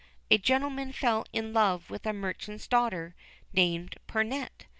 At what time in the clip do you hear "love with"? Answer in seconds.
1.53-2.07